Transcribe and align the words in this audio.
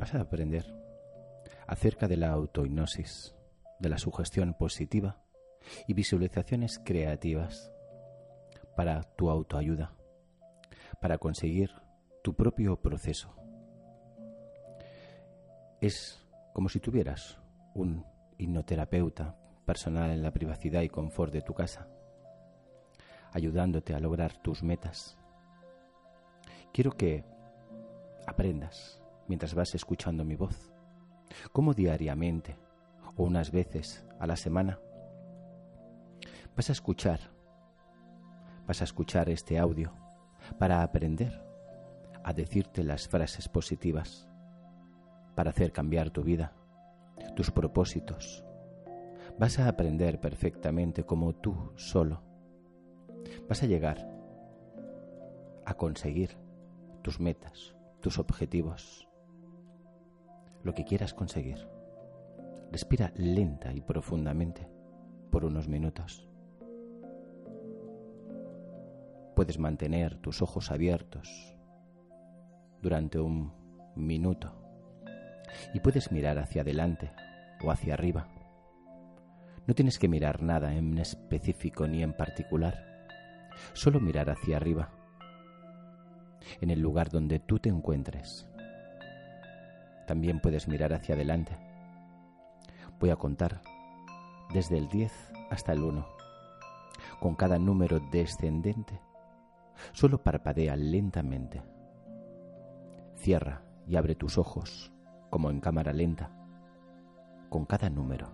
vas 0.00 0.14
a 0.14 0.20
aprender 0.22 0.64
acerca 1.66 2.08
de 2.08 2.16
la 2.16 2.30
autohipnosis, 2.30 3.36
de 3.78 3.90
la 3.90 3.98
sugestión 3.98 4.54
positiva 4.54 5.22
y 5.86 5.92
visualizaciones 5.92 6.80
creativas 6.82 7.70
para 8.76 9.02
tu 9.02 9.28
autoayuda, 9.28 9.92
para 11.02 11.18
conseguir 11.18 11.70
tu 12.24 12.34
propio 12.34 12.80
proceso. 12.80 13.34
Es 15.82 16.26
como 16.54 16.70
si 16.70 16.80
tuvieras 16.80 17.38
un 17.74 18.06
hipnoterapeuta 18.38 19.36
personal 19.66 20.10
en 20.12 20.22
la 20.22 20.32
privacidad 20.32 20.80
y 20.80 20.88
confort 20.88 21.30
de 21.30 21.42
tu 21.42 21.52
casa, 21.52 21.88
ayudándote 23.32 23.92
a 23.92 24.00
lograr 24.00 24.38
tus 24.38 24.62
metas. 24.62 25.18
Quiero 26.72 26.92
que 26.92 27.22
aprendas 28.26 28.99
mientras 29.30 29.54
vas 29.54 29.76
escuchando 29.76 30.24
mi 30.24 30.34
voz, 30.34 30.72
cómo 31.52 31.72
diariamente 31.72 32.58
o 33.14 33.22
unas 33.22 33.52
veces 33.52 34.04
a 34.18 34.26
la 34.26 34.34
semana 34.34 34.80
vas 36.56 36.68
a 36.68 36.72
escuchar, 36.72 37.20
vas 38.66 38.80
a 38.80 38.84
escuchar 38.84 39.28
este 39.28 39.56
audio 39.56 39.92
para 40.58 40.82
aprender 40.82 41.44
a 42.24 42.32
decirte 42.32 42.82
las 42.82 43.06
frases 43.06 43.48
positivas, 43.48 44.28
para 45.36 45.50
hacer 45.50 45.70
cambiar 45.70 46.10
tu 46.10 46.24
vida, 46.24 46.52
tus 47.36 47.52
propósitos. 47.52 48.44
Vas 49.38 49.60
a 49.60 49.68
aprender 49.68 50.18
perfectamente 50.20 51.04
como 51.04 51.36
tú 51.36 51.72
solo. 51.76 52.20
Vas 53.48 53.62
a 53.62 53.66
llegar 53.66 54.10
a 55.64 55.74
conseguir 55.74 56.36
tus 57.02 57.20
metas, 57.20 57.76
tus 58.00 58.18
objetivos, 58.18 59.06
lo 60.62 60.74
que 60.74 60.84
quieras 60.84 61.14
conseguir. 61.14 61.68
Respira 62.70 63.12
lenta 63.16 63.72
y 63.72 63.80
profundamente 63.80 64.68
por 65.30 65.44
unos 65.44 65.68
minutos. 65.68 66.28
Puedes 69.34 69.58
mantener 69.58 70.16
tus 70.18 70.42
ojos 70.42 70.70
abiertos 70.70 71.56
durante 72.82 73.18
un 73.18 73.52
minuto 73.96 74.52
y 75.74 75.80
puedes 75.80 76.12
mirar 76.12 76.38
hacia 76.38 76.62
adelante 76.62 77.10
o 77.62 77.70
hacia 77.70 77.94
arriba. 77.94 78.28
No 79.66 79.74
tienes 79.74 79.98
que 79.98 80.08
mirar 80.08 80.42
nada 80.42 80.74
en 80.74 80.98
específico 80.98 81.86
ni 81.86 82.02
en 82.02 82.12
particular, 82.12 83.06
solo 83.72 84.00
mirar 84.00 84.30
hacia 84.30 84.56
arriba, 84.56 84.90
en 86.60 86.70
el 86.70 86.80
lugar 86.80 87.10
donde 87.10 87.38
tú 87.38 87.58
te 87.58 87.68
encuentres. 87.68 88.48
También 90.10 90.40
puedes 90.40 90.66
mirar 90.66 90.92
hacia 90.92 91.14
adelante. 91.14 91.56
Voy 92.98 93.10
a 93.10 93.16
contar 93.16 93.62
desde 94.52 94.76
el 94.76 94.88
10 94.88 95.12
hasta 95.50 95.72
el 95.72 95.84
1. 95.84 96.04
Con 97.20 97.36
cada 97.36 97.60
número 97.60 98.00
descendente, 98.10 99.00
solo 99.92 100.20
parpadea 100.20 100.74
lentamente. 100.74 101.62
Cierra 103.14 103.62
y 103.86 103.94
abre 103.94 104.16
tus 104.16 104.36
ojos 104.36 104.92
como 105.30 105.48
en 105.48 105.60
cámara 105.60 105.92
lenta, 105.92 106.32
con 107.48 107.64
cada 107.64 107.88
número. 107.88 108.32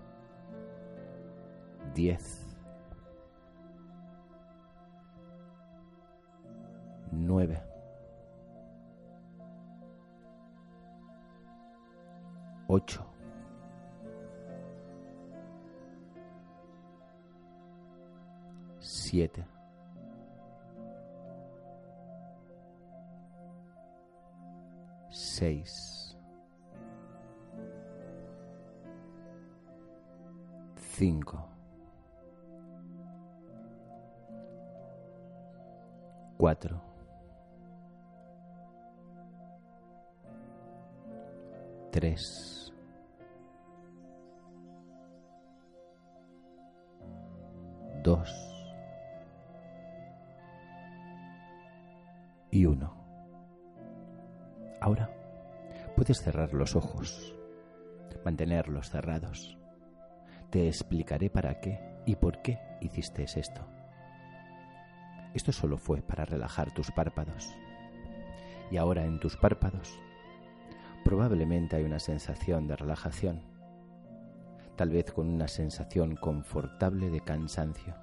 10. 1.94 2.56
9. 7.12 7.75
8. 12.69 13.00
Siete. 18.81 19.47
Seis. 25.10 26.16
Cinco. 30.77 31.38
Cuatro. 36.38 36.95
Tres. 41.96 42.74
Dos. 48.02 48.30
Y 52.50 52.66
uno. 52.66 52.94
Ahora 54.78 55.08
puedes 55.96 56.20
cerrar 56.20 56.52
los 56.52 56.76
ojos, 56.76 57.34
mantenerlos 58.26 58.90
cerrados. 58.90 59.56
Te 60.50 60.68
explicaré 60.68 61.30
para 61.30 61.60
qué 61.60 61.80
y 62.04 62.16
por 62.16 62.42
qué 62.42 62.58
hiciste 62.82 63.22
esto. 63.22 63.66
Esto 65.32 65.50
solo 65.50 65.78
fue 65.78 66.02
para 66.02 66.26
relajar 66.26 66.74
tus 66.74 66.90
párpados. 66.90 67.48
Y 68.70 68.76
ahora 68.76 69.06
en 69.06 69.18
tus 69.18 69.38
párpados 69.38 69.98
probablemente 71.06 71.76
hay 71.76 71.84
una 71.84 72.00
sensación 72.00 72.66
de 72.66 72.74
relajación, 72.74 73.40
tal 74.74 74.90
vez 74.90 75.12
con 75.12 75.28
una 75.28 75.46
sensación 75.46 76.16
confortable 76.16 77.10
de 77.10 77.20
cansancio, 77.20 77.94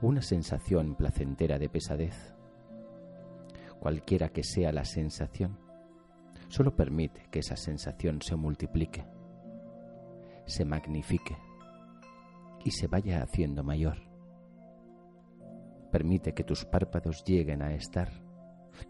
una 0.00 0.22
sensación 0.22 0.94
placentera 0.94 1.58
de 1.58 1.68
pesadez. 1.68 2.32
Cualquiera 3.80 4.28
que 4.28 4.44
sea 4.44 4.70
la 4.70 4.84
sensación, 4.84 5.58
solo 6.46 6.76
permite 6.76 7.26
que 7.32 7.40
esa 7.40 7.56
sensación 7.56 8.22
se 8.22 8.36
multiplique, 8.36 9.04
se 10.46 10.64
magnifique 10.64 11.36
y 12.64 12.70
se 12.70 12.86
vaya 12.86 13.24
haciendo 13.24 13.64
mayor. 13.64 13.96
Permite 15.90 16.32
que 16.32 16.44
tus 16.44 16.64
párpados 16.64 17.24
lleguen 17.24 17.60
a 17.60 17.74
estar 17.74 18.12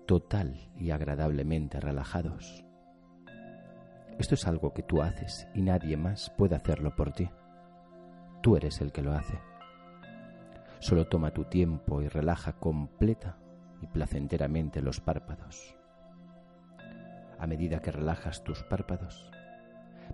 total 0.04 0.70
y 0.76 0.90
agradablemente 0.90 1.80
relajados. 1.80 2.63
Esto 4.18 4.34
es 4.34 4.46
algo 4.46 4.72
que 4.72 4.82
tú 4.82 5.02
haces 5.02 5.48
y 5.54 5.62
nadie 5.62 5.96
más 5.96 6.30
puede 6.30 6.54
hacerlo 6.54 6.94
por 6.94 7.12
ti. 7.12 7.30
Tú 8.42 8.56
eres 8.56 8.80
el 8.80 8.92
que 8.92 9.02
lo 9.02 9.12
hace. 9.12 9.38
Solo 10.78 11.08
toma 11.08 11.32
tu 11.32 11.44
tiempo 11.44 12.00
y 12.00 12.08
relaja 12.08 12.52
completa 12.52 13.38
y 13.80 13.86
placenteramente 13.86 14.82
los 14.82 15.00
párpados. 15.00 15.76
A 17.38 17.46
medida 17.46 17.80
que 17.80 17.90
relajas 17.90 18.44
tus 18.44 18.62
párpados, 18.62 19.30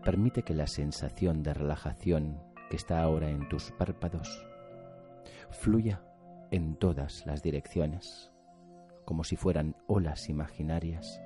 permite 0.04 0.42
que 0.42 0.54
la 0.54 0.66
sensación 0.66 1.42
de 1.42 1.54
relajación 1.54 2.40
que 2.70 2.76
está 2.76 3.02
ahora 3.02 3.28
en 3.28 3.48
tus 3.48 3.70
párpados 3.72 4.46
fluya 5.50 6.02
en 6.50 6.76
todas 6.76 7.26
las 7.26 7.42
direcciones, 7.42 8.32
como 9.04 9.25
si 9.25 9.36
fueran 9.36 9.76
olas 9.86 10.28
imaginarias, 10.28 11.20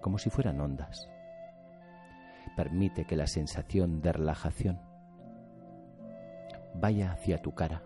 como 0.00 0.18
si 0.18 0.30
fueran 0.30 0.60
ondas. 0.60 1.08
Permite 2.56 3.04
que 3.04 3.16
la 3.16 3.26
sensación 3.26 4.00
de 4.00 4.12
relajación 4.12 4.80
vaya 6.74 7.12
hacia 7.12 7.42
tu 7.42 7.54
cara. 7.54 7.82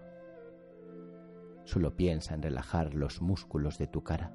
Solo 1.64 1.96
piensa 1.96 2.34
en 2.34 2.42
relajar 2.42 2.94
los 2.94 3.20
músculos 3.20 3.78
de 3.78 3.86
tu 3.86 4.02
cara, 4.02 4.32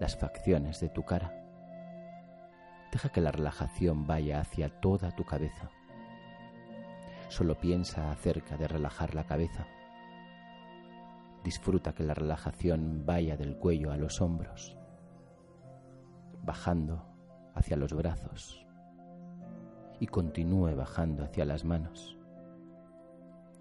las 0.00 0.16
facciones 0.16 0.80
de 0.80 0.88
tu 0.88 1.04
cara. 1.04 1.34
Deja 2.92 3.10
que 3.10 3.20
la 3.20 3.32
relajación 3.32 4.06
vaya 4.06 4.40
hacia 4.40 4.68
toda 4.80 5.10
tu 5.10 5.24
cabeza 5.24 5.68
Solo 7.34 7.58
piensa 7.58 8.12
acerca 8.12 8.56
de 8.56 8.68
relajar 8.68 9.14
la 9.14 9.24
cabeza. 9.24 9.66
Disfruta 11.42 11.92
que 11.92 12.04
la 12.04 12.14
relajación 12.14 13.04
vaya 13.04 13.36
del 13.36 13.56
cuello 13.56 13.90
a 13.90 13.96
los 13.96 14.20
hombros, 14.20 14.78
bajando 16.44 17.04
hacia 17.54 17.76
los 17.76 17.92
brazos 17.92 18.63
y 20.00 20.06
continúe 20.06 20.74
bajando 20.74 21.24
hacia 21.24 21.44
las 21.44 21.64
manos. 21.64 22.16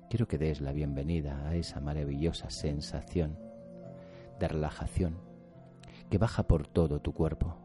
Quiero 0.10 0.28
que 0.28 0.38
des 0.38 0.62
la 0.62 0.72
bienvenida 0.72 1.48
a 1.48 1.56
esa 1.56 1.80
maravillosa 1.80 2.50
sensación 2.50 3.38
de 4.40 4.48
relajación 4.48 5.18
que 6.10 6.18
baja 6.18 6.44
por 6.44 6.68
todo 6.68 7.02
tu 7.02 7.14
cuerpo, 7.14 7.56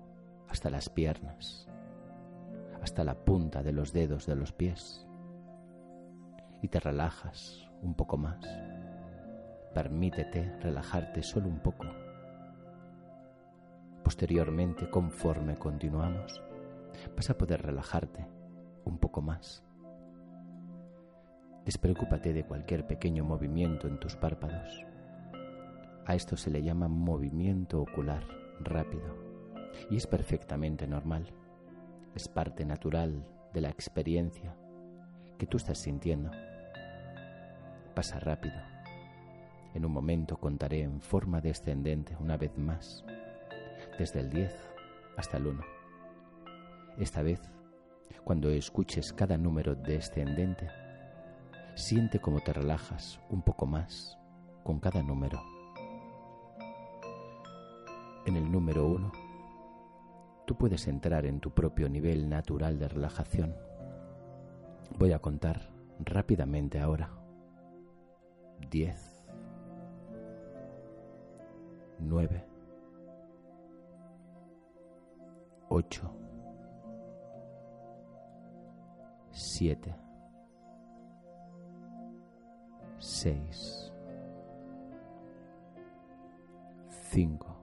hasta 0.48 0.70
las 0.70 0.88
piernas, 0.88 1.68
hasta 2.82 3.04
la 3.04 3.14
punta 3.14 3.62
de 3.62 3.72
los 3.72 3.92
dedos 3.92 4.26
de 4.26 4.36
los 4.36 4.52
pies 4.52 5.06
y 6.62 6.68
te 6.68 6.80
relajas 6.80 7.68
un 7.82 7.94
poco 7.94 8.16
más. 8.16 8.46
Permítete 9.74 10.56
relajarte 10.60 11.22
solo 11.22 11.48
un 11.48 11.60
poco. 11.60 11.86
Posteriormente, 14.02 14.88
conforme 14.88 15.56
continuamos, 15.56 16.42
vas 17.14 17.28
a 17.28 17.36
poder 17.36 17.62
relajarte 17.62 18.37
un 18.84 18.98
poco 18.98 19.22
más. 19.22 19.64
Despreocúpate 21.64 22.32
de 22.32 22.44
cualquier 22.44 22.86
pequeño 22.86 23.24
movimiento 23.24 23.88
en 23.88 23.98
tus 24.00 24.16
párpados. 24.16 24.86
A 26.06 26.14
esto 26.14 26.36
se 26.36 26.50
le 26.50 26.62
llama 26.62 26.88
movimiento 26.88 27.82
ocular 27.82 28.24
rápido 28.60 29.14
y 29.90 29.96
es 29.96 30.06
perfectamente 30.06 30.86
normal. 30.86 31.26
Es 32.14 32.28
parte 32.28 32.64
natural 32.64 33.26
de 33.52 33.60
la 33.60 33.68
experiencia 33.68 34.56
que 35.36 35.46
tú 35.46 35.58
estás 35.58 35.78
sintiendo. 35.78 36.30
Pasa 37.94 38.18
rápido. 38.20 38.56
En 39.74 39.84
un 39.84 39.92
momento 39.92 40.38
contaré 40.38 40.82
en 40.82 41.00
forma 41.00 41.40
descendente 41.40 42.16
una 42.18 42.36
vez 42.36 42.56
más, 42.56 43.04
desde 43.98 44.20
el 44.20 44.30
10 44.30 44.52
hasta 45.16 45.36
el 45.36 45.46
1. 45.46 45.62
Esta 46.98 47.22
vez, 47.22 47.40
cuando 48.24 48.50
escuches 48.50 49.12
cada 49.12 49.38
número 49.38 49.74
descendente, 49.74 50.68
siente 51.74 52.20
cómo 52.20 52.40
te 52.40 52.52
relajas 52.52 53.20
un 53.30 53.42
poco 53.42 53.66
más 53.66 54.18
con 54.62 54.80
cada 54.80 55.02
número. 55.02 55.42
En 58.26 58.36
el 58.36 58.50
número 58.50 58.86
1, 58.86 59.12
tú 60.44 60.56
puedes 60.56 60.86
entrar 60.88 61.24
en 61.24 61.40
tu 61.40 61.50
propio 61.50 61.88
nivel 61.88 62.28
natural 62.28 62.78
de 62.78 62.88
relajación. 62.88 63.56
Voy 64.98 65.12
a 65.12 65.18
contar 65.18 65.70
rápidamente 66.00 66.80
ahora. 66.80 67.10
10, 68.70 69.26
9, 72.00 72.44
8, 75.68 76.17
7, 79.38 79.94
6, 82.98 83.92
5, 87.12 87.56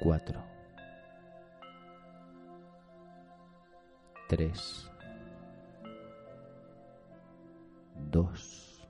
4, 0.00 0.44
3, 4.28 4.90
2 8.12 8.88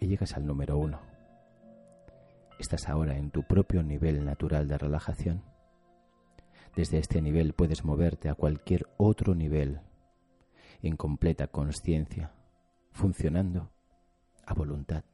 y 0.00 0.06
llegas 0.06 0.32
al 0.32 0.46
número 0.46 0.78
1. 0.78 0.98
Estás 2.58 2.88
ahora 2.88 3.18
en 3.18 3.30
tu 3.30 3.42
propio 3.42 3.82
nivel 3.82 4.24
natural 4.24 4.66
de 4.66 4.78
relajación. 4.78 5.51
Desde 6.74 6.98
este 6.98 7.20
nivel 7.20 7.52
puedes 7.52 7.84
moverte 7.84 8.30
a 8.30 8.34
cualquier 8.34 8.86
otro 8.96 9.34
nivel 9.34 9.80
en 10.80 10.96
completa 10.96 11.46
conciencia, 11.46 12.32
funcionando 12.92 13.70
a 14.46 14.54
voluntad. 14.54 15.04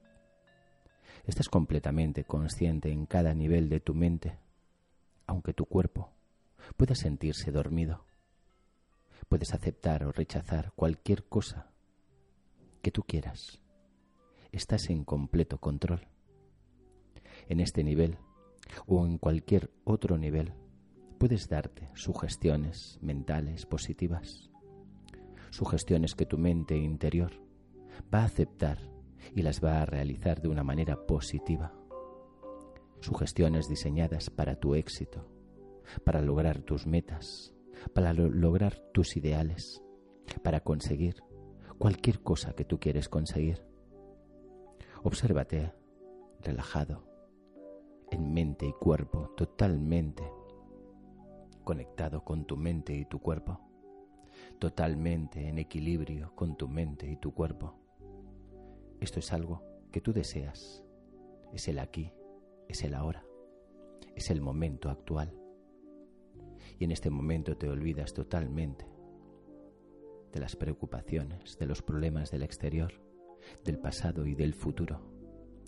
Estás 1.27 1.49
completamente 1.49 2.25
consciente 2.25 2.91
en 2.93 3.07
cada 3.07 3.35
nivel 3.35 3.69
de 3.69 3.81
tu 3.81 3.95
mente, 3.95 4.39
aunque 5.27 5.53
tu 5.53 5.67
cuerpo 5.67 6.13
pueda 6.77 6.95
sentirse 6.95 7.51
dormido. 7.51 8.05
Puedes 9.29 9.53
aceptar 9.53 10.05
o 10.05 10.13
rechazar 10.13 10.73
cualquier 10.77 11.25
cosa 11.25 11.73
que 12.83 12.93
tú 12.93 13.03
quieras. 13.03 13.61
Estás 14.53 14.89
en 14.91 15.05
completo 15.05 15.59
control. 15.59 16.07
En 17.49 17.59
este 17.61 17.83
nivel 17.83 18.17
o 18.87 19.05
en 19.05 19.19
cualquier 19.19 19.71
otro 19.85 20.17
nivel 20.17 20.55
puedes 21.19 21.49
darte 21.49 21.91
sugestiones 21.95 22.99
mentales 23.03 23.67
positivas, 23.67 24.51
sugestiones 25.51 26.15
que 26.15 26.27
tu 26.27 26.39
mente 26.39 26.77
interior 26.77 27.33
va 28.13 28.21
a 28.21 28.27
aceptar 28.27 28.79
y 29.35 29.43
las 29.43 29.63
va 29.63 29.83
a 29.83 29.87
realizar 29.87 30.41
de 30.41 30.49
una 30.49 30.63
manera 30.63 31.07
positiva, 31.07 31.75
sugestiones 33.01 33.69
diseñadas 33.69 34.31
para 34.31 34.61
tu 34.61 34.77
éxito, 34.77 35.29
para 36.05 36.23
lograr 36.23 36.63
tus 36.63 36.87
metas, 36.87 37.53
para 37.95 38.13
lograr 38.13 38.79
tus 38.93 39.17
ideales, 39.17 39.83
para 40.45 40.61
conseguir 40.61 41.23
cualquier 41.79 42.21
cosa 42.21 42.55
que 42.55 42.65
tú 42.65 42.79
quieres 42.79 43.09
conseguir. 43.09 43.65
Obsérvate 45.03 45.73
relajado, 46.41 47.05
en 48.11 48.33
mente 48.33 48.67
y 48.67 48.73
cuerpo, 48.73 49.31
totalmente 49.37 50.38
conectado 51.69 52.25
con 52.25 52.47
tu 52.47 52.57
mente 52.57 52.95
y 52.95 53.05
tu 53.05 53.21
cuerpo, 53.21 53.61
totalmente 54.59 55.49
en 55.49 55.59
equilibrio 55.59 56.35
con 56.35 56.57
tu 56.57 56.67
mente 56.67 57.07
y 57.07 57.19
tu 57.19 57.35
cuerpo. 57.35 57.75
Esto 59.01 59.19
es 59.19 59.35
algo 59.35 59.63
que 59.93 60.01
tú 60.01 60.15
deseas, 60.15 60.83
es 61.53 61.69
el 61.69 61.79
aquí, 61.79 62.11
es 62.69 62.83
el 62.85 62.95
ahora, 62.95 63.23
es 64.17 64.31
el 64.31 64.41
momento 64.41 64.89
actual. 64.89 65.39
Y 66.79 66.85
en 66.85 66.91
este 66.91 67.11
momento 67.11 67.59
te 67.59 67.69
olvidas 67.69 68.15
totalmente 68.15 68.87
de 70.33 70.41
las 70.41 70.57
preocupaciones, 70.57 71.59
de 71.59 71.67
los 71.67 71.83
problemas 71.83 72.31
del 72.31 72.45
exterior, 72.45 72.95
del 73.63 73.79
pasado 73.79 74.25
y 74.25 74.35
del 74.35 74.55
futuro. 74.55 75.03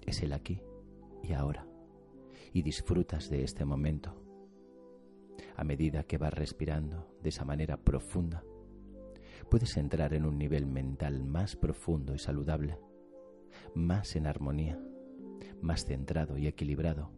Es 0.07 0.23
el 0.23 0.33
aquí 0.33 0.63
y 1.23 1.35
ahora. 1.35 1.67
Y 2.55 2.63
disfrutas 2.63 3.29
de 3.29 3.45
este 3.45 3.67
momento 3.67 4.30
a 5.57 5.65
medida 5.65 6.05
que 6.05 6.19
vas 6.19 6.33
respirando 6.33 7.17
de 7.23 7.29
esa 7.29 7.45
manera 7.45 7.77
profunda, 7.77 8.45
puedes 9.51 9.77
entrar 9.77 10.15
en 10.15 10.25
un 10.25 10.39
nivel 10.39 10.67
mental 10.67 11.25
más 11.25 11.57
profundo 11.57 12.15
y 12.15 12.19
saludable, 12.19 12.79
más 13.75 14.17
en 14.17 14.27
armonía, 14.27 14.79
más 15.61 15.85
centrado 15.85 16.39
y 16.39 16.47
equilibrado 16.47 17.13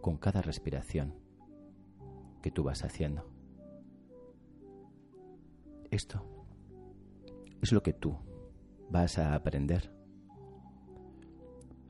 con 0.00 0.18
cada 0.18 0.42
respiración 0.42 1.14
que 2.42 2.50
tú 2.50 2.64
vas 2.64 2.84
haciendo. 2.84 3.30
Esto 5.90 6.26
es 7.60 7.72
lo 7.72 7.82
que 7.82 7.92
tú 7.92 8.16
vas 8.90 9.18
a 9.18 9.34
aprender 9.34 9.94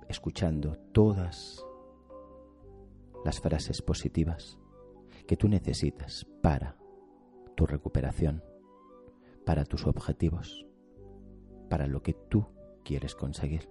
escuchando 0.09 0.77
todas 0.93 1.65
las 3.25 3.41
frases 3.41 3.81
positivas 3.81 4.59
que 5.27 5.37
tú 5.37 5.49
necesitas 5.49 6.27
para 6.43 6.77
tu 7.55 7.67
recuperación, 7.67 8.43
para 9.45 9.65
tus 9.65 9.87
objetivos, 9.87 10.67
para 11.69 11.87
lo 11.87 12.03
que 12.03 12.15
tú 12.15 12.47
quieres 12.85 13.15
conseguir. 13.15 13.69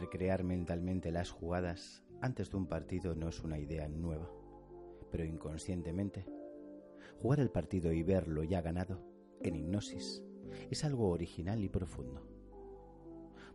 Recrear 0.00 0.44
mentalmente 0.44 1.12
las 1.12 1.30
jugadas 1.30 2.02
antes 2.22 2.50
de 2.50 2.56
un 2.56 2.66
partido 2.66 3.14
no 3.14 3.28
es 3.28 3.40
una 3.40 3.58
idea 3.58 3.86
nueva, 3.86 4.32
pero 5.10 5.26
inconscientemente, 5.26 6.24
jugar 7.20 7.38
el 7.40 7.50
partido 7.50 7.92
y 7.92 8.02
verlo 8.02 8.42
ya 8.42 8.62
ganado, 8.62 9.04
en 9.42 9.56
hipnosis, 9.56 10.24
es 10.70 10.84
algo 10.86 11.10
original 11.10 11.62
y 11.62 11.68
profundo. 11.68 12.26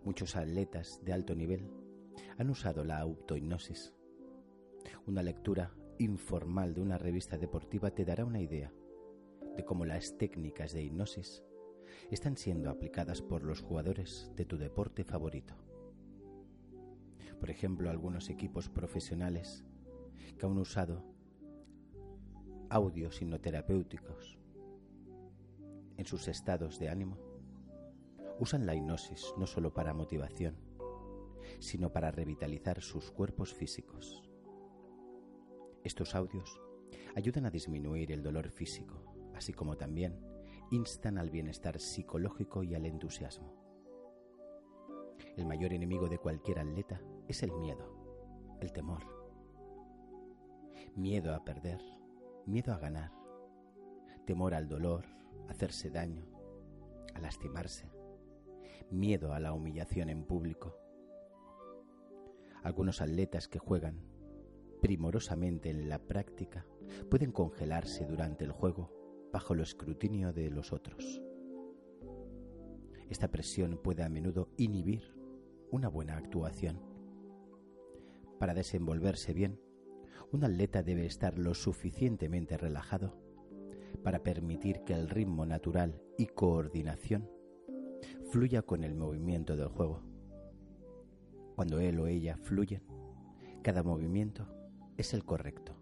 Muchos 0.03 0.35
atletas 0.35 1.03
de 1.03 1.13
alto 1.13 1.33
nivel 1.33 1.67
han 2.37 2.51
usado 2.51 2.83
la 2.83 2.99
autohipnosis. 2.99 3.95
Una 5.07 5.23
lectura 5.23 5.73
informal 5.97 6.75
de 6.75 6.81
una 6.81 6.99
revista 6.99 7.39
deportiva 7.39 7.89
te 7.89 8.05
dará 8.05 8.23
una 8.23 8.39
idea 8.39 8.71
de 9.57 9.65
cómo 9.65 9.83
las 9.83 10.15
técnicas 10.19 10.73
de 10.73 10.83
hipnosis 10.83 11.43
están 12.11 12.37
siendo 12.37 12.69
aplicadas 12.69 13.23
por 13.23 13.43
los 13.43 13.61
jugadores 13.61 14.31
de 14.35 14.45
tu 14.45 14.59
deporte 14.59 15.03
favorito 15.03 15.64
por 17.39 17.49
ejemplo, 17.49 17.89
algunos 17.89 18.29
equipos 18.29 18.69
profesionales 18.69 19.65
que 20.37 20.45
han 20.45 20.57
usado 20.57 21.03
audios 22.69 23.21
hipnoterapéuticos 23.21 24.37
en 25.97 26.05
sus 26.05 26.27
estados 26.27 26.79
de 26.79 26.89
ánimo, 26.89 27.17
usan 28.39 28.65
la 28.65 28.75
hipnosis 28.75 29.33
no 29.37 29.47
solo 29.47 29.73
para 29.73 29.93
motivación, 29.93 30.57
sino 31.59 31.91
para 31.91 32.11
revitalizar 32.11 32.81
sus 32.81 33.11
cuerpos 33.11 33.53
físicos. 33.53 34.23
Estos 35.83 36.15
audios 36.15 36.59
ayudan 37.15 37.45
a 37.45 37.51
disminuir 37.51 38.11
el 38.11 38.23
dolor 38.23 38.49
físico, 38.49 39.15
así 39.35 39.53
como 39.53 39.77
también 39.77 40.19
instan 40.71 41.17
al 41.17 41.29
bienestar 41.29 41.79
psicológico 41.79 42.63
y 42.63 42.75
al 42.75 42.85
entusiasmo. 42.85 43.53
El 45.37 45.45
mayor 45.45 45.73
enemigo 45.73 46.09
de 46.09 46.17
cualquier 46.17 46.59
atleta 46.59 47.01
es 47.27 47.43
el 47.43 47.51
miedo, 47.53 48.57
el 48.61 48.71
temor. 48.71 49.03
Miedo 50.95 51.33
a 51.35 51.43
perder, 51.43 51.81
miedo 52.45 52.73
a 52.73 52.77
ganar, 52.77 53.11
temor 54.25 54.53
al 54.53 54.67
dolor, 54.67 55.05
a 55.47 55.51
hacerse 55.51 55.89
daño, 55.89 56.25
a 57.13 57.19
lastimarse, 57.19 57.91
miedo 58.91 59.33
a 59.33 59.39
la 59.39 59.53
humillación 59.53 60.09
en 60.09 60.25
público. 60.25 60.77
Algunos 62.63 63.01
atletas 63.01 63.47
que 63.47 63.59
juegan 63.59 64.01
primorosamente 64.81 65.69
en 65.69 65.89
la 65.89 65.99
práctica 65.99 66.65
pueden 67.09 67.31
congelarse 67.31 68.05
durante 68.05 68.43
el 68.43 68.51
juego 68.51 68.91
bajo 69.31 69.53
el 69.53 69.61
escrutinio 69.61 70.31
de 70.31 70.49
los 70.49 70.71
otros. 70.71 71.21
Esta 73.09 73.29
presión 73.29 73.79
puede 73.83 74.03
a 74.03 74.09
menudo 74.09 74.49
inhibir 74.57 75.15
una 75.71 75.89
buena 75.89 76.17
actuación. 76.17 76.94
Para 78.39 78.53
desenvolverse 78.53 79.33
bien, 79.33 79.59
un 80.31 80.43
atleta 80.43 80.83
debe 80.83 81.05
estar 81.05 81.37
lo 81.37 81.53
suficientemente 81.53 82.57
relajado 82.57 83.17
para 84.03 84.23
permitir 84.23 84.83
que 84.83 84.93
el 84.93 85.09
ritmo 85.09 85.45
natural 85.45 86.01
y 86.17 86.27
coordinación 86.27 87.29
fluya 88.29 88.61
con 88.61 88.83
el 88.83 88.95
movimiento 88.95 89.55
del 89.55 89.69
juego. 89.69 90.03
Cuando 91.55 91.79
él 91.79 91.99
o 91.99 92.07
ella 92.07 92.37
fluyen, 92.37 92.83
cada 93.61 93.81
movimiento 93.81 94.47
es 94.97 95.13
el 95.13 95.23
correcto. 95.23 95.75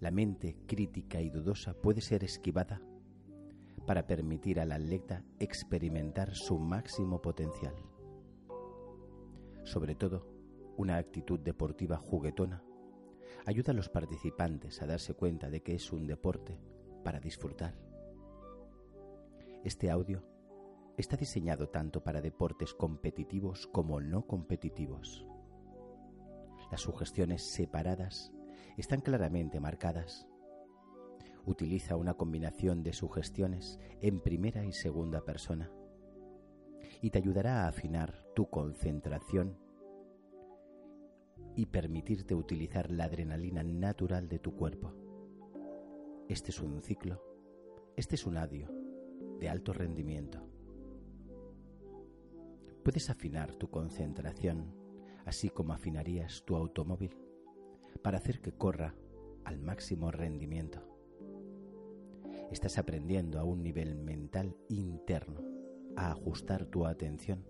La 0.00 0.10
mente 0.10 0.56
crítica 0.66 1.20
y 1.20 1.30
dudosa 1.30 1.74
puede 1.74 2.00
ser 2.00 2.24
esquivada 2.24 2.82
para 3.86 4.06
permitir 4.06 4.60
al 4.60 4.72
atleta 4.72 5.24
experimentar 5.38 6.34
su 6.34 6.58
máximo 6.58 7.22
potencial. 7.22 7.74
Sobre 9.64 9.94
todo, 9.94 10.31
una 10.82 10.96
actitud 10.96 11.38
deportiva 11.38 11.96
juguetona 11.96 12.64
ayuda 13.46 13.70
a 13.70 13.74
los 13.74 13.88
participantes 13.88 14.82
a 14.82 14.86
darse 14.86 15.14
cuenta 15.14 15.48
de 15.48 15.62
que 15.62 15.76
es 15.76 15.92
un 15.92 16.08
deporte 16.08 16.58
para 17.04 17.20
disfrutar. 17.20 17.78
Este 19.62 19.92
audio 19.92 20.24
está 20.96 21.16
diseñado 21.16 21.68
tanto 21.68 22.02
para 22.02 22.20
deportes 22.20 22.74
competitivos 22.74 23.68
como 23.68 24.00
no 24.00 24.26
competitivos. 24.26 25.24
Las 26.72 26.80
sugestiones 26.80 27.44
separadas 27.44 28.32
están 28.76 29.02
claramente 29.02 29.60
marcadas. 29.60 30.26
Utiliza 31.46 31.94
una 31.94 32.14
combinación 32.14 32.82
de 32.82 32.92
sugestiones 32.92 33.78
en 34.00 34.18
primera 34.18 34.64
y 34.64 34.72
segunda 34.72 35.24
persona 35.24 35.70
y 37.00 37.10
te 37.10 37.18
ayudará 37.18 37.64
a 37.64 37.68
afinar 37.68 38.24
tu 38.34 38.50
concentración 38.50 39.61
y 41.54 41.66
permitirte 41.66 42.34
utilizar 42.34 42.90
la 42.90 43.04
adrenalina 43.04 43.62
natural 43.62 44.28
de 44.28 44.38
tu 44.38 44.54
cuerpo. 44.54 44.92
Este 46.28 46.50
es 46.50 46.60
un 46.60 46.82
ciclo, 46.82 47.22
este 47.96 48.14
es 48.14 48.26
un 48.26 48.36
adio 48.36 48.68
de 49.38 49.48
alto 49.48 49.72
rendimiento. 49.72 50.40
Puedes 52.82 53.10
afinar 53.10 53.54
tu 53.54 53.70
concentración, 53.70 54.74
así 55.24 55.50
como 55.50 55.72
afinarías 55.72 56.42
tu 56.44 56.56
automóvil, 56.56 57.16
para 58.02 58.18
hacer 58.18 58.40
que 58.40 58.52
corra 58.52 58.94
al 59.44 59.60
máximo 59.60 60.10
rendimiento. 60.10 60.80
Estás 62.50 62.78
aprendiendo 62.78 63.38
a 63.38 63.44
un 63.44 63.62
nivel 63.62 63.94
mental 63.94 64.56
interno 64.68 65.40
a 65.96 66.10
ajustar 66.10 66.66
tu 66.66 66.86
atención 66.86 67.44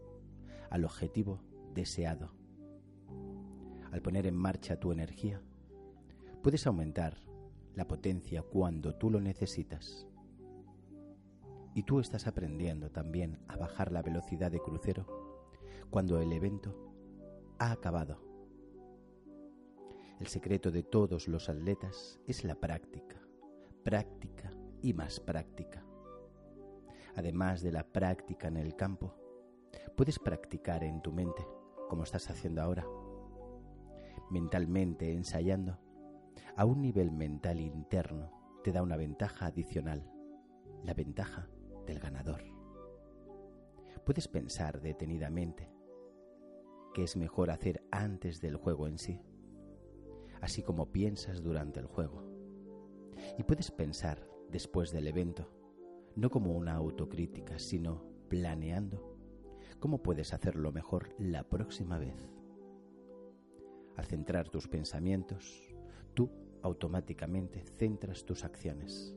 al 0.70 0.84
objetivo 0.84 1.40
deseado. 1.74 2.41
Al 3.92 4.00
poner 4.00 4.26
en 4.26 4.34
marcha 4.34 4.80
tu 4.80 4.90
energía, 4.90 5.40
puedes 6.42 6.66
aumentar 6.66 7.18
la 7.74 7.86
potencia 7.86 8.42
cuando 8.42 8.94
tú 8.94 9.10
lo 9.10 9.20
necesitas. 9.20 10.06
Y 11.74 11.82
tú 11.84 12.00
estás 12.00 12.26
aprendiendo 12.26 12.90
también 12.90 13.38
a 13.48 13.56
bajar 13.56 13.92
la 13.92 14.02
velocidad 14.02 14.50
de 14.50 14.60
crucero 14.60 15.06
cuando 15.90 16.20
el 16.20 16.32
evento 16.32 16.74
ha 17.58 17.70
acabado. 17.70 18.18
El 20.20 20.26
secreto 20.26 20.70
de 20.70 20.82
todos 20.82 21.28
los 21.28 21.50
atletas 21.50 22.18
es 22.26 22.44
la 22.44 22.54
práctica, 22.54 23.20
práctica 23.84 24.52
y 24.80 24.94
más 24.94 25.20
práctica. 25.20 25.84
Además 27.14 27.60
de 27.60 27.72
la 27.72 27.84
práctica 27.84 28.48
en 28.48 28.56
el 28.56 28.74
campo, 28.74 29.14
puedes 29.96 30.18
practicar 30.18 30.82
en 30.82 31.02
tu 31.02 31.12
mente, 31.12 31.46
como 31.88 32.04
estás 32.04 32.30
haciendo 32.30 32.62
ahora, 32.62 32.86
mentalmente 34.32 35.12
ensayando, 35.12 35.78
a 36.56 36.64
un 36.64 36.80
nivel 36.80 37.12
mental 37.12 37.60
interno 37.60 38.30
te 38.64 38.72
da 38.72 38.82
una 38.82 38.96
ventaja 38.96 39.46
adicional, 39.46 40.10
la 40.82 40.94
ventaja 40.94 41.48
del 41.86 41.98
ganador. 41.98 42.42
Puedes 44.06 44.28
pensar 44.28 44.80
detenidamente 44.80 45.70
qué 46.94 47.04
es 47.04 47.16
mejor 47.16 47.50
hacer 47.50 47.84
antes 47.90 48.40
del 48.40 48.56
juego 48.56 48.88
en 48.88 48.98
sí, 48.98 49.20
así 50.40 50.62
como 50.62 50.90
piensas 50.92 51.42
durante 51.42 51.80
el 51.80 51.86
juego. 51.86 52.24
Y 53.38 53.42
puedes 53.42 53.70
pensar 53.70 54.26
después 54.50 54.92
del 54.92 55.08
evento, 55.08 55.52
no 56.16 56.30
como 56.30 56.52
una 56.52 56.72
autocrítica, 56.72 57.58
sino 57.58 58.02
planeando 58.28 59.14
cómo 59.78 60.02
puedes 60.02 60.32
hacerlo 60.32 60.72
mejor 60.72 61.14
la 61.18 61.48
próxima 61.48 61.98
vez. 61.98 62.41
Al 63.96 64.06
centrar 64.06 64.48
tus 64.48 64.68
pensamientos, 64.68 65.74
tú 66.14 66.30
automáticamente 66.62 67.62
centras 67.78 68.24
tus 68.24 68.44
acciones. 68.44 69.14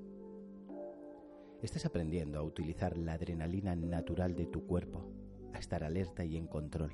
Estás 1.61 1.85
aprendiendo 1.85 2.39
a 2.39 2.43
utilizar 2.43 2.97
la 2.97 3.13
adrenalina 3.13 3.75
natural 3.75 4.35
de 4.35 4.45
tu 4.45 4.65
cuerpo, 4.65 5.09
a 5.53 5.59
estar 5.59 5.83
alerta 5.83 6.25
y 6.25 6.37
en 6.37 6.47
control. 6.47 6.93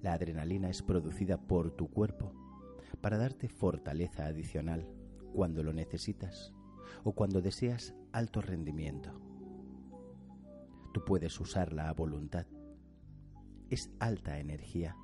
La 0.00 0.14
adrenalina 0.14 0.70
es 0.70 0.82
producida 0.82 1.38
por 1.38 1.72
tu 1.72 1.90
cuerpo 1.90 2.32
para 3.00 3.18
darte 3.18 3.48
fortaleza 3.48 4.26
adicional 4.26 4.88
cuando 5.32 5.62
lo 5.62 5.72
necesitas 5.72 6.52
o 7.04 7.12
cuando 7.12 7.40
deseas 7.40 7.94
alto 8.12 8.40
rendimiento. 8.40 9.20
Tú 10.92 11.04
puedes 11.04 11.40
usarla 11.40 11.88
a 11.88 11.92
voluntad. 11.92 12.46
Es 13.70 13.90
alta 13.98 14.38
energía, 14.38 14.96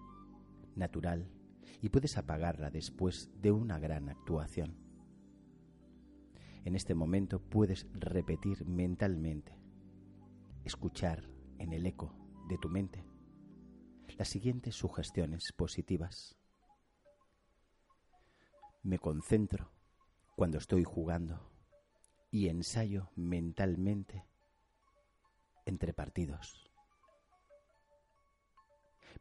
natural, 0.79 1.31
y 1.81 1.91
puedes 1.91 2.17
apagarla 2.17 2.71
después 2.71 3.31
de 3.41 3.53
una 3.53 3.79
gran 3.79 4.09
actuación. 4.09 4.77
En 6.65 6.75
este 6.75 6.95
momento 6.95 7.41
puedes 7.41 7.87
repetir 7.93 8.65
mentalmente, 8.67 9.59
escuchar 10.65 11.29
en 11.59 11.73
el 11.73 11.87
eco 11.87 12.15
de 12.49 12.59
tu 12.59 12.69
mente 12.69 13.05
las 14.17 14.29
siguientes 14.29 14.75
sugestiones 14.75 15.53
positivas. 15.57 16.37
Me 18.83 18.99
concentro 18.99 19.71
cuando 20.35 20.59
estoy 20.59 20.83
jugando 20.83 21.51
y 22.31 22.49
ensayo 22.49 23.11
mentalmente 23.15 24.25
entre 25.67 25.93
partidos. 25.93 26.69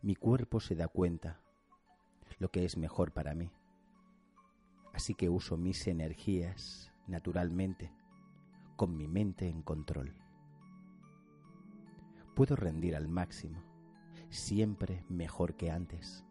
Mi 0.01 0.15
cuerpo 0.15 0.59
se 0.59 0.75
da 0.75 0.87
cuenta 0.87 1.41
lo 2.39 2.49
que 2.49 2.65
es 2.65 2.77
mejor 2.77 3.11
para 3.11 3.33
mí, 3.33 3.51
así 4.93 5.13
que 5.13 5.29
uso 5.29 5.57
mis 5.57 5.87
energías 5.87 6.91
naturalmente, 7.07 7.91
con 8.75 8.95
mi 8.95 9.07
mente 9.07 9.47
en 9.47 9.61
control. 9.61 10.13
Puedo 12.35 12.55
rendir 12.55 12.95
al 12.95 13.07
máximo, 13.07 13.63
siempre 14.29 15.03
mejor 15.09 15.55
que 15.55 15.71
antes, 15.71 16.23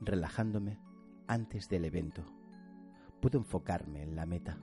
relajándome 0.00 0.78
antes 1.26 1.68
del 1.68 1.84
evento. 1.84 2.24
Puedo 3.20 3.38
enfocarme 3.38 4.02
en 4.02 4.14
la 4.16 4.26
meta. 4.26 4.58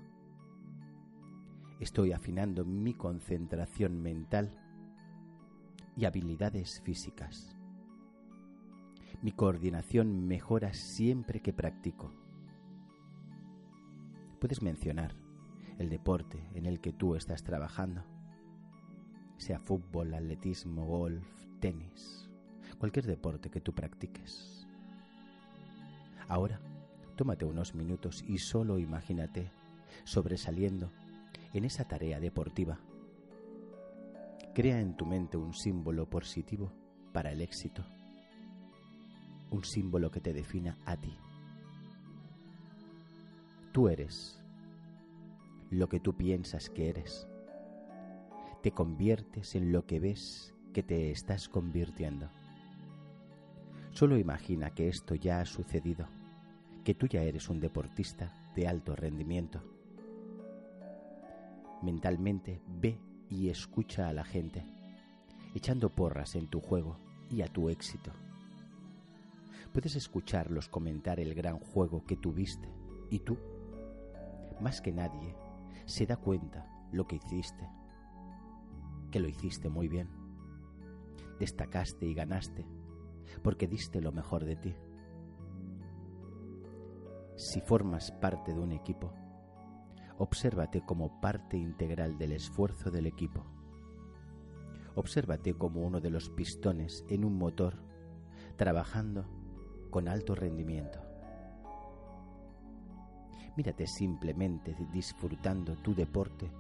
Estoy 1.80 2.14
afinando 2.14 2.64
mi 2.64 2.94
concentración 2.94 4.02
mental 4.02 4.58
y 5.98 6.06
habilidades 6.06 6.82
físicas. 6.82 7.55
Mi 9.22 9.32
coordinación 9.32 10.28
mejora 10.28 10.74
siempre 10.74 11.42
que 11.42 11.54
practico 11.54 12.12
puedes 14.40 14.62
mencionar 14.62 15.16
el 15.80 15.90
deporte 15.90 16.48
en 16.54 16.66
el 16.66 16.80
que 16.80 16.94
tú 16.94 17.16
estás 17.16 17.44
trabajando, 17.44 18.04
sea 19.38 19.60
fútbol, 19.60 20.14
atletismo, 20.14 20.86
golf, 20.86 21.26
tenis, 21.60 22.30
cualquier 22.78 23.06
deporte 23.06 23.50
que 23.50 23.62
tú 23.62 23.74
practiques. 23.74 24.68
Ahora, 26.28 26.60
tómate 27.16 27.46
unos 27.46 27.74
minutos 27.74 28.24
y 28.28 28.38
solo 28.38 28.78
imagínate 28.78 29.52
sobresaliendo 30.04 30.92
en 31.54 31.66
esa 31.66 31.86
tarea 31.86 32.20
deportiva. 32.20 32.80
Crea 34.54 34.80
en 34.80 34.96
tu 34.96 35.06
mente 35.06 35.38
un 35.38 35.54
símbolo 35.54 36.10
positivo 36.10 36.72
para 37.14 37.32
el 37.32 37.42
éxito, 37.42 37.84
un 39.56 39.64
símbolo 39.64 40.12
que 40.12 40.20
te 40.20 40.34
defina 40.34 40.78
a 40.86 40.98
ti. 40.98 41.18
Tú 43.72 43.88
eres 43.90 44.40
lo 45.72 45.90
que 45.90 46.00
tú 46.00 46.14
piensas 46.14 46.70
que 46.70 46.90
eres. 46.90 47.28
Te 48.62 48.72
conviertes 48.72 49.56
en 49.56 49.72
lo 49.72 49.86
que 49.86 50.00
ves 50.00 50.54
que 50.74 50.84
te 50.84 51.12
estás 51.12 51.48
convirtiendo. 51.48 52.30
Solo 53.92 54.18
imagina 54.18 54.72
que 54.72 54.90
esto 54.90 55.16
ya 55.16 55.40
ha 55.40 55.46
sucedido, 55.46 56.08
que 56.84 56.94
tú 56.94 57.08
ya 57.08 57.22
eres 57.22 57.50
un 57.50 57.60
deportista 57.60 58.34
de 58.56 58.68
alto 58.68 58.96
rendimiento. 58.96 59.62
Mentalmente 61.82 62.62
ve 62.68 63.00
y 63.30 63.50
escucha 63.50 64.10
a 64.10 64.14
la 64.14 64.26
gente, 64.26 64.66
echando 65.54 65.90
porras 65.90 66.36
en 66.36 66.48
tu 66.48 66.60
juego 66.60 66.98
y 67.30 67.42
a 67.42 67.48
tu 67.48 67.70
éxito. 67.70 68.12
Puedes 69.76 69.98
escucharlos 69.98 70.70
comentar 70.70 71.20
el 71.20 71.34
gran 71.34 71.60
juego 71.60 72.06
que 72.06 72.16
tuviste 72.16 72.74
y 73.10 73.20
tú, 73.20 73.38
más 74.62 74.80
que 74.80 74.94
nadie, 74.94 75.36
se 75.84 76.06
da 76.06 76.16
cuenta 76.16 76.66
lo 76.94 77.06
que 77.08 77.18
hiciste, 77.18 77.68
que 79.12 79.20
lo 79.20 79.28
hiciste 79.28 79.68
muy 79.68 79.90
bien. 79.90 80.08
Destacaste 81.42 82.06
y 82.06 82.14
ganaste 82.14 82.66
porque 83.44 83.68
diste 83.68 84.00
lo 84.00 84.14
mejor 84.14 84.46
de 84.46 84.56
ti. 84.56 84.76
Si 87.36 87.60
formas 87.60 88.14
parte 88.14 88.54
de 88.54 88.62
un 88.62 88.72
equipo, 88.72 89.12
obsérvate 90.18 90.86
como 90.86 91.20
parte 91.20 91.58
integral 91.58 92.18
del 92.18 92.32
esfuerzo 92.32 92.92
del 92.92 93.08
equipo. 93.08 93.46
Obsérvate 94.96 95.54
como 95.54 95.82
uno 95.82 96.00
de 96.00 96.12
los 96.12 96.30
pistones 96.30 97.04
en 97.10 97.26
un 97.26 97.38
motor 97.38 97.84
trabajando 98.56 99.26
con 99.96 100.10
alto 100.10 100.36
rendimiento. 100.36 101.00
Mírate 103.56 103.88
simplemente 103.88 104.76
disfrutando 104.92 105.78
tu 105.78 105.96
deporte 105.96 106.52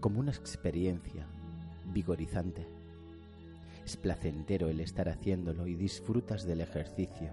como 0.00 0.18
una 0.18 0.32
experiencia 0.32 1.28
vigorizante. 1.94 2.66
Es 3.84 3.96
placentero 3.96 4.68
el 4.68 4.80
estar 4.80 5.08
haciéndolo 5.08 5.68
y 5.68 5.76
disfrutas 5.76 6.44
del 6.44 6.60
ejercicio 6.60 7.30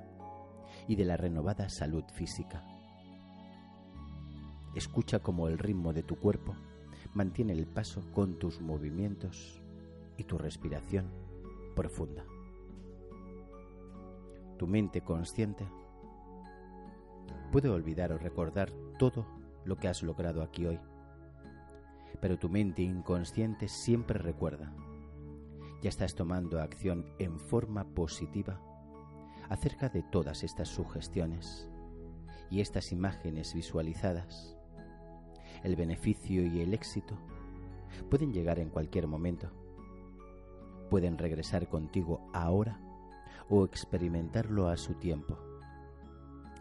y 0.87 0.95
de 0.95 1.05
la 1.05 1.17
renovada 1.17 1.67
salud 1.67 2.03
física. 2.13 2.63
Escucha 4.75 5.17
cómo 5.17 5.47
el 5.47 5.57
ritmo 5.57 5.93
de 5.93 6.03
tu 6.03 6.17
cuerpo 6.17 6.53
mantiene 7.15 7.53
el 7.53 7.65
paso 7.65 8.03
con 8.13 8.37
tus 8.37 8.61
movimientos 8.61 9.63
y 10.15 10.25
tu 10.25 10.37
respiración 10.37 11.07
profunda. 11.75 12.23
Tu 14.57 14.65
mente 14.65 15.01
consciente 15.01 15.67
puede 17.51 17.69
olvidar 17.69 18.11
o 18.11 18.17
recordar 18.17 18.71
todo 18.97 19.25
lo 19.65 19.77
que 19.77 19.87
has 19.87 20.01
logrado 20.01 20.41
aquí 20.41 20.65
hoy, 20.65 20.79
pero 22.19 22.39
tu 22.39 22.49
mente 22.49 22.81
inconsciente 22.81 23.67
siempre 23.67 24.17
recuerda. 24.17 24.73
Ya 25.81 25.89
estás 25.89 26.15
tomando 26.15 26.59
acción 26.59 27.05
en 27.19 27.39
forma 27.39 27.83
positiva 27.83 28.59
acerca 29.47 29.89
de 29.89 30.01
todas 30.01 30.43
estas 30.43 30.69
sugestiones 30.69 31.69
y 32.49 32.61
estas 32.61 32.91
imágenes 32.91 33.53
visualizadas. 33.53 34.57
El 35.63 35.75
beneficio 35.75 36.43
y 36.43 36.61
el 36.61 36.73
éxito 36.73 37.15
pueden 38.09 38.33
llegar 38.33 38.57
en 38.57 38.69
cualquier 38.69 39.07
momento. 39.07 39.51
Pueden 40.89 41.17
regresar 41.17 41.67
contigo 41.67 42.27
ahora 42.33 42.86
o 43.49 43.65
experimentarlo 43.65 44.69
a 44.69 44.77
su 44.77 44.93
tiempo. 44.95 45.37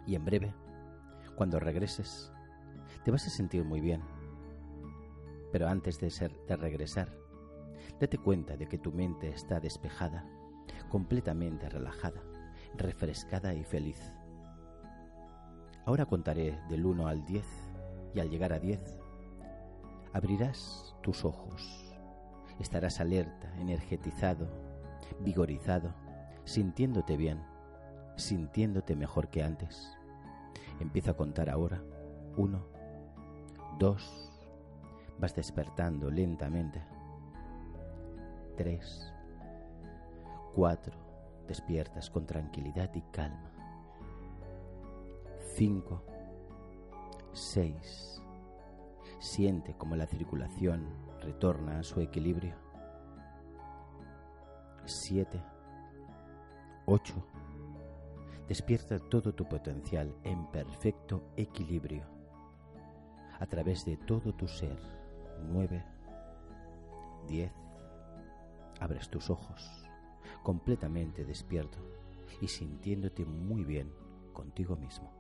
Y 0.07 0.14
en 0.14 0.25
breve, 0.25 0.55
cuando 1.35 1.59
regreses, 1.59 2.33
te 3.05 3.11
vas 3.11 3.27
a 3.27 3.31
sentir 3.31 3.64
muy 3.64 3.81
bien. 3.81 4.03
Pero 5.53 5.68
antes 5.68 5.99
de, 6.01 6.11
ser, 6.11 6.33
de 6.46 6.57
regresar, 6.57 7.12
date 8.01 8.18
cuenta 8.18 8.57
de 8.57 8.66
que 8.66 8.79
tu 8.79 8.92
mente 8.92 9.29
está 9.31 9.61
despejada, 9.61 10.25
completamente 10.88 11.68
relajada 11.68 12.22
refrescada 12.77 13.55
y 13.55 13.64
feliz. 13.64 14.12
Ahora 15.85 16.07
contaré 16.07 16.59
del 16.68 16.85
1 16.85 17.07
al 17.07 17.25
10 17.25 17.44
y 18.14 18.20
al 18.20 18.31
llegar 18.31 18.53
a 18.53 18.59
10 18.59 18.99
abrirás 20.12 20.96
tus 21.03 21.25
ojos, 21.25 21.94
estarás 22.59 23.01
alerta, 23.01 23.55
energetizado, 23.59 24.49
vigorizado, 25.20 25.94
sintiéndote 26.47 27.19
bien, 27.19 27.43
sintiéndote 28.17 28.97
mejor 28.97 29.29
que 29.29 29.43
antes. 29.43 29.93
Empiezo 30.81 31.11
a 31.11 31.17
contar 31.17 31.51
ahora. 31.51 31.83
1, 32.37 32.67
2, 33.79 34.33
vas 35.19 35.35
despertando 35.35 36.11
lentamente. 36.11 36.83
3, 38.57 39.13
4, 40.55 40.97
despiertas 41.47 42.09
con 42.09 42.27
tranquilidad 42.27 42.95
y 42.95 43.03
calma. 43.13 43.51
5. 45.57 46.03
6. 47.33 48.23
Siente 49.19 49.75
como 49.75 49.97
la 49.97 50.07
circulación 50.07 50.87
retorna 51.21 51.81
a 51.81 51.83
su 51.83 52.01
equilibrio. 52.01 52.55
7. 54.85 55.56
8. 56.88 57.14
Despierta 58.46 59.01
todo 59.01 59.35
tu 59.35 59.49
potencial 59.49 60.14
en 60.22 60.46
perfecto 60.53 61.25
equilibrio 61.37 62.05
a 63.40 63.46
través 63.46 63.85
de 63.85 63.96
todo 63.96 64.33
tu 64.33 64.46
ser. 64.46 64.79
9. 65.49 65.85
10. 67.27 67.53
Abres 68.79 69.09
tus 69.09 69.31
ojos 69.31 69.87
completamente 70.44 71.25
despierto 71.25 71.79
y 72.40 72.46
sintiéndote 72.46 73.25
muy 73.25 73.64
bien 73.64 73.92
contigo 74.33 74.77
mismo. 74.77 75.16